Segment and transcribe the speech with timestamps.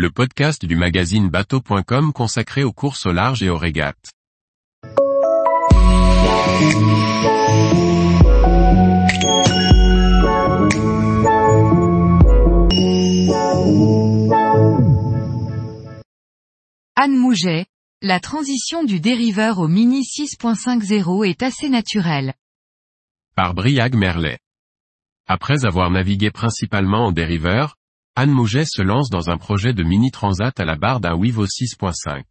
[0.00, 4.12] le podcast du magazine bateau.com consacré aux courses au large et aux régates.
[16.96, 17.66] Anne Mouget,
[18.00, 22.32] la transition du dériveur au Mini 6.50 est assez naturelle.
[23.36, 24.38] Par Briag Merlet.
[25.26, 27.76] Après avoir navigué principalement en dériveur,
[28.16, 31.46] Anne Mouget se lance dans un projet de mini transat à la barre d'un Wivo
[31.46, 32.24] 6.5.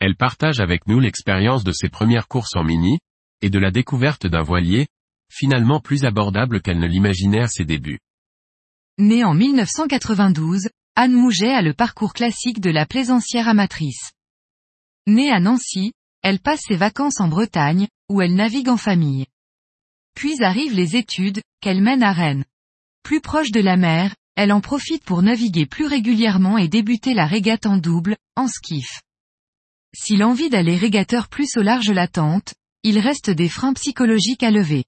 [0.00, 2.98] Elle partage avec nous l'expérience de ses premières courses en mini,
[3.42, 4.88] et de la découverte d'un voilier,
[5.30, 8.00] finalement plus abordable qu'elle ne l'imaginait à ses débuts.
[8.98, 14.12] Née en 1992, Anne Mouget a le parcours classique de la plaisancière amatrice.
[15.06, 15.92] Née à Nancy,
[16.22, 19.26] elle passe ses vacances en Bretagne, où elle navigue en famille.
[20.14, 22.44] Puis arrivent les études, qu'elle mène à Rennes.
[23.02, 27.26] Plus proche de la mer, elle en profite pour naviguer plus régulièrement et débuter la
[27.26, 29.02] régate en double, en skiff.
[29.94, 34.84] Si l'envie d'aller régateur plus au large l'attente, il reste des freins psychologiques à lever.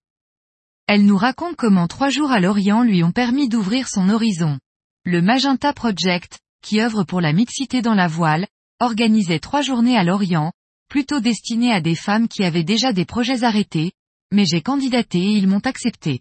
[0.87, 4.59] Elle nous raconte comment trois jours à Lorient lui ont permis d'ouvrir son horizon.
[5.05, 8.47] Le Magenta Project, qui œuvre pour la mixité dans la voile,
[8.81, 10.53] organisait trois journées à Lorient,
[10.89, 13.93] plutôt destinées à des femmes qui avaient déjà des projets arrêtés,
[14.33, 16.21] mais j'ai candidaté et ils m'ont accepté.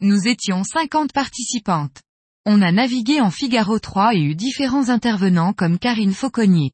[0.00, 2.00] Nous étions 50 participantes.
[2.44, 6.72] On a navigué en Figaro 3 et eu différents intervenants comme Karine Fauconnier.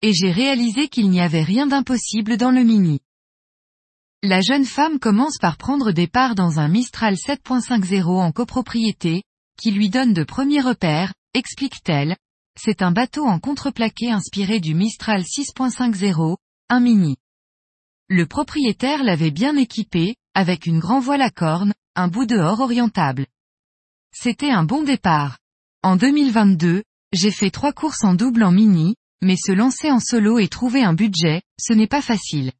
[0.00, 3.00] Et j'ai réalisé qu'il n'y avait rien d'impossible dans le mini.
[4.22, 9.22] La jeune femme commence par prendre des parts dans un Mistral 7.50 en copropriété,
[9.58, 12.16] qui lui donne de premiers repères, explique-t-elle.
[12.58, 16.36] C'est un bateau en contreplaqué inspiré du Mistral 6.50,
[16.70, 17.18] un mini.
[18.08, 23.26] Le propriétaire l'avait bien équipé, avec une grand voile à cornes, un bout dehors orientable.
[24.12, 25.38] C'était un bon départ.
[25.82, 30.38] En 2022, j'ai fait trois courses en double en mini, mais se lancer en solo
[30.38, 32.52] et trouver un budget, ce n'est pas facile.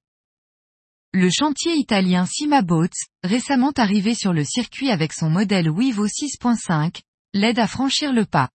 [1.12, 2.88] Le chantier italien Cima Boats,
[3.24, 7.00] récemment arrivé sur le circuit avec son modèle Wivo 6.5,
[7.34, 8.48] l'aide à franchir le pas.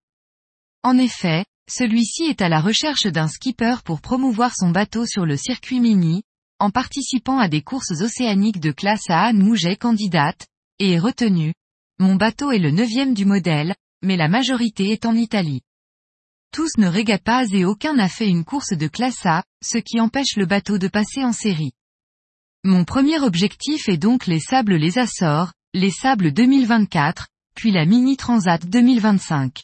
[0.82, 5.36] En effet, celui-ci est à la recherche d'un skipper pour promouvoir son bateau sur le
[5.36, 6.24] circuit mini,
[6.60, 10.48] en participant à des courses océaniques de classe à Anne Mouget candidate,
[10.80, 11.54] et est retenu.
[12.00, 15.62] Mon bateau est le neuvième du modèle, mais la majorité est en Italie.
[16.52, 20.02] Tous ne régatent pas et aucun n'a fait une course de classe A, ce qui
[20.02, 21.72] empêche le bateau de passer en série.
[22.66, 28.18] Mon premier objectif est donc les sables les Açores, les sables 2024, puis la Mini
[28.18, 29.64] Transat 2025.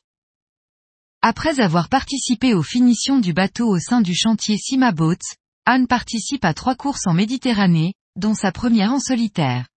[1.22, 6.46] Après avoir participé aux finitions du bateau au sein du chantier Cima Boats, Anne participe
[6.46, 9.71] à trois courses en Méditerranée, dont sa première en solitaire.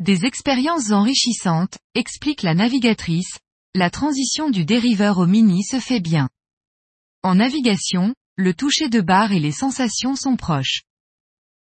[0.00, 3.38] Des expériences enrichissantes, explique la navigatrice,
[3.74, 6.30] la transition du dériveur au mini se fait bien.
[7.22, 10.84] En navigation, le toucher de barre et les sensations sont proches.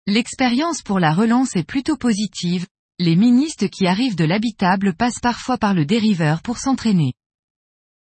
[0.07, 2.67] L'expérience pour la relance est plutôt positive,
[2.99, 7.13] les ministes qui arrivent de l'habitable passent parfois par le dériveur pour s'entraîner.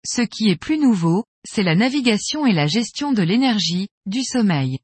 [0.07, 4.79] Ce qui est plus nouveau, c'est la navigation et la gestion de l'énergie, du sommeil.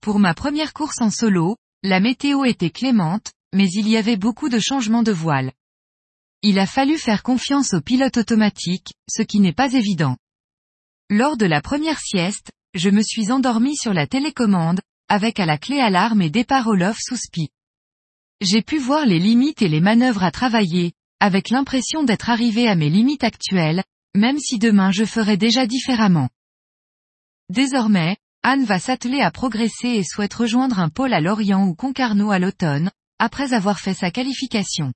[0.00, 4.48] Pour ma première course en solo, la météo était clémente, mais il y avait beaucoup
[4.48, 5.52] de changements de voile.
[6.42, 10.18] Il a fallu faire confiance au pilote automatique, ce qui n'est pas évident.
[11.08, 15.56] Lors de la première sieste, je me suis endormi sur la télécommande, avec à la
[15.56, 17.48] clé alarme et départ Olof sous spi.
[18.40, 22.74] J'ai pu voir les limites et les manœuvres à travailler, avec l'impression d'être arrivé à
[22.74, 23.84] mes limites actuelles,
[24.16, 26.28] même si demain je ferai déjà différemment.
[27.50, 32.30] Désormais, Anne va s'atteler à progresser et souhaite rejoindre un pôle à Lorient ou Concarneau
[32.30, 34.92] à l'automne, après avoir fait sa qualification.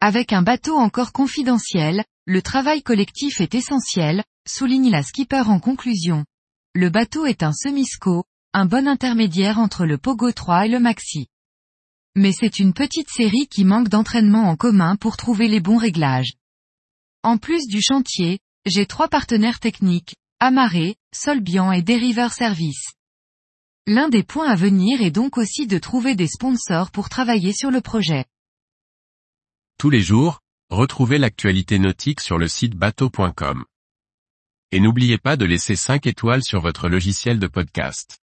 [0.00, 6.24] Avec un bateau encore confidentiel, le travail collectif est essentiel, souligne la skipper en conclusion.
[6.74, 11.28] Le bateau est un semi-sco, un bon intermédiaire entre le Pogo 3 et le Maxi.
[12.14, 16.34] Mais c'est une petite série qui manque d'entraînement en commun pour trouver les bons réglages.
[17.22, 22.92] En plus du chantier, j'ai trois partenaires techniques, Amarré, Solbian et Deriver Service.
[23.88, 27.72] L'un des points à venir est donc aussi de trouver des sponsors pour travailler sur
[27.72, 28.26] le projet.
[29.76, 30.38] Tous les jours,
[30.70, 33.64] retrouvez l'actualité nautique sur le site bateau.com.
[34.70, 38.21] Et n'oubliez pas de laisser 5 étoiles sur votre logiciel de podcast.